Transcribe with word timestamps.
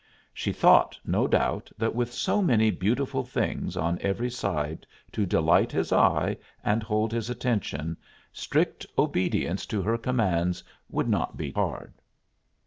She 0.33 0.51
thought, 0.51 0.97
no 1.05 1.27
doubt, 1.27 1.71
that 1.77 1.93
with 1.93 2.11
so 2.11 2.41
many 2.41 2.71
beautiful 2.71 3.23
things 3.23 3.77
on 3.77 3.99
every 4.01 4.31
side 4.31 4.87
to 5.11 5.27
delight 5.27 5.71
his 5.71 5.91
eye 5.93 6.37
and 6.63 6.81
hold 6.81 7.11
his 7.13 7.29
attention, 7.29 7.95
strict 8.33 8.83
obedience 8.97 9.67
to 9.67 9.83
her 9.83 9.99
commands 9.99 10.63
would 10.89 11.07
not 11.07 11.37
be 11.37 11.51
hard. 11.51 11.93